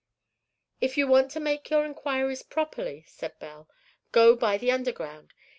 "If 0.79 0.97
you 0.97 1.05
want 1.05 1.29
to 1.29 1.39
make 1.39 1.69
your 1.69 1.85
inquiries 1.85 2.41
properly," 2.41 3.05
said 3.07 3.37
Belle, 3.37 3.69
"go 4.11 4.35
by 4.35 4.57
the 4.57 4.71
underground. 4.71 5.31